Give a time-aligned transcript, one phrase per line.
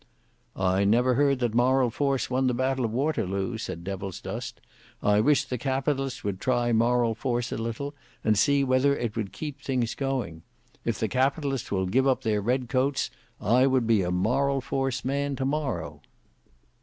[0.55, 4.59] "I never heard that moral force won the battle of Waterloo," said Devilsdust.
[5.03, 7.93] "I wish the Capitalists would try moral force a little,
[8.23, 10.41] and see whether it would keep the thing going.
[10.83, 15.05] If the Capitalists will give up their red coats, I would be a moral force
[15.05, 16.01] man to morrow."